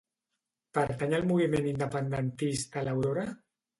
Pertany 0.77 1.13
al 1.17 1.27
moviment 1.33 1.67
independentista 1.73 2.87
l'Aurora? 2.89 3.27